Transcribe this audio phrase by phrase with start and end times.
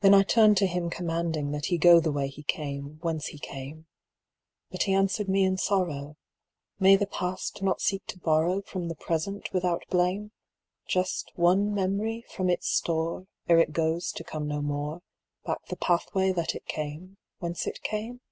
[0.00, 3.38] Then I turned to him commanding That he go the way he came, whence he
[3.38, 3.86] came.
[4.70, 6.16] But he answered me in sorrow,
[6.80, 10.32] "May the Past not seek to borrow From the Present without blame
[10.88, 15.02] Just one memory from its store, Ere it goes to come no more,
[15.44, 18.22] Back the pathway that it came, whence it came?"